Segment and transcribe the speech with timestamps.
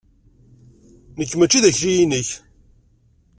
[1.17, 2.29] Nekk mačči d akli-inek.